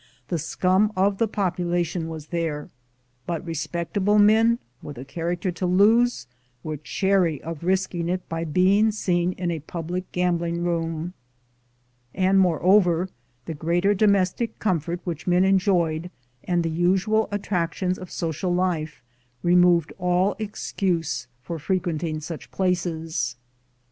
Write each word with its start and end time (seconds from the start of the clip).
The 0.29 0.39
scum 0.39 0.91
of 0.95 1.19
the 1.19 1.27
population 1.27 2.07
was 2.09 2.29
there; 2.29 2.71
but 3.27 3.45
respectable 3.45 4.17
men, 4.17 4.57
with 4.81 4.97
a 4.97 5.05
character 5.05 5.51
to 5.51 5.67
lose, 5.67 6.25
were 6.63 6.77
chary 6.77 7.39
of 7.43 7.63
risking 7.63 8.09
it 8.09 8.27
by 8.27 8.43
being 8.43 8.89
seen 8.91 9.33
in 9.33 9.51
a 9.51 9.59
public 9.59 10.11
gambling 10.11 10.63
room; 10.63 11.13
and, 12.15 12.39
moreover, 12.39 13.09
the 13.45 13.53
greater 13.53 13.93
domestic 13.93 14.57
comfort 14.57 15.01
which 15.03 15.27
men 15.27 15.43
enjoyed, 15.43 16.09
and 16.45 16.63
the 16.63 16.71
usual 16.71 17.29
attractions 17.31 17.99
of 17.99 18.09
social 18.09 18.51
life, 18.51 19.03
removed 19.43 19.93
all 19.99 20.35
excuse 20.39 21.27
for 21.43 21.59
frequenting 21.59 22.21
such 22.21 22.49
places. 22.49 23.35